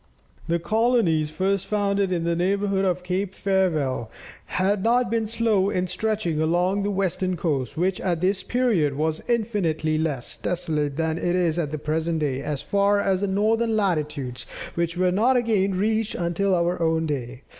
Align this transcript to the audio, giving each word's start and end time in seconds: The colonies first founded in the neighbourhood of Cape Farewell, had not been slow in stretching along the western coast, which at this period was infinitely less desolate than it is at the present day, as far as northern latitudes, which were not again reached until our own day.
The 0.47 0.57
colonies 0.57 1.29
first 1.29 1.67
founded 1.67 2.11
in 2.11 2.23
the 2.23 2.35
neighbourhood 2.35 2.85
of 2.85 3.03
Cape 3.03 3.35
Farewell, 3.35 4.09
had 4.47 4.83
not 4.83 5.11
been 5.11 5.27
slow 5.27 5.69
in 5.69 5.85
stretching 5.85 6.41
along 6.41 6.81
the 6.81 6.89
western 6.89 7.37
coast, 7.37 7.77
which 7.77 8.01
at 8.01 8.19
this 8.19 8.41
period 8.41 8.95
was 8.95 9.21
infinitely 9.29 9.99
less 9.99 10.37
desolate 10.37 10.97
than 10.97 11.19
it 11.19 11.35
is 11.35 11.59
at 11.59 11.69
the 11.69 11.77
present 11.77 12.17
day, 12.17 12.41
as 12.41 12.63
far 12.63 12.99
as 12.99 13.21
northern 13.21 13.77
latitudes, 13.77 14.47
which 14.73 14.97
were 14.97 15.11
not 15.11 15.37
again 15.37 15.77
reached 15.77 16.15
until 16.15 16.55
our 16.55 16.81
own 16.81 17.05
day. 17.05 17.43